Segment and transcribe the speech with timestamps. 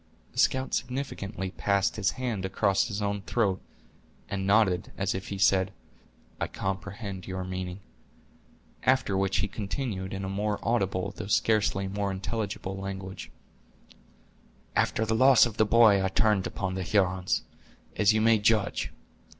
[0.33, 3.61] The scout significantly passed his hand across his own throat,
[4.29, 5.71] and nodded, as if he said,
[6.39, 7.81] "I comprehend your meaning."
[8.81, 13.29] After which he continued, in a more audible though scarcely more intelligible language:
[14.75, 17.43] "After the loss of the boy I turned upon the Hurons,
[17.95, 18.91] as you may judge.